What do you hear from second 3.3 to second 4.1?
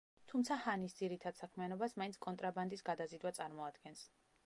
წარმოადგენს.